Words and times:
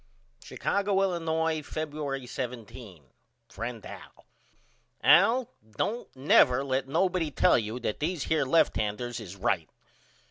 Chicago, 0.43 0.99
Illinois, 1.03 1.61
Febuery 1.61 2.27
17. 2.27 3.03
FRIEND 3.49 3.85
AL: 3.85 4.25
Al 5.03 5.47
don't 5.77 6.09
never 6.15 6.63
let 6.63 6.87
nobody 6.87 7.29
tell 7.29 7.59
you 7.59 7.79
that 7.79 7.99
these 7.99 8.23
here 8.23 8.43
lefthanders 8.43 9.19
is 9.19 9.35
right. 9.35 9.69